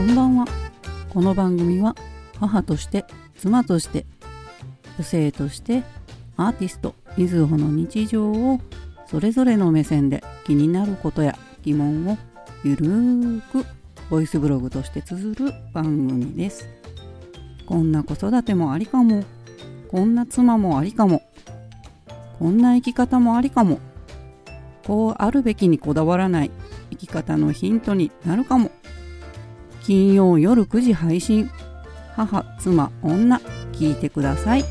[0.00, 0.46] こんばんは。
[1.10, 1.94] この番組は
[2.38, 3.04] 母として
[3.36, 4.06] 妻として
[4.96, 5.82] 女性として
[6.38, 8.60] アーティストみずほの日常を
[9.04, 12.16] それぞれの目線で気になることや疑問を
[12.64, 13.66] ゆるーく
[14.08, 16.66] ボイスブログとして綴る番組です。
[17.66, 19.22] こんな子育てもありかも
[19.88, 21.20] こんな妻もありかも
[22.38, 23.80] こんな生き方もありかも
[24.86, 26.50] こうあるべきにこだわらない
[26.88, 28.70] 生き方のヒントになるかも
[29.82, 31.50] 金曜夜9時配信。
[32.16, 33.40] 母妻女
[33.72, 34.64] 聞いてください。